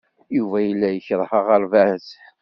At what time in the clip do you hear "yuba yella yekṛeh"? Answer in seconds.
0.37-1.31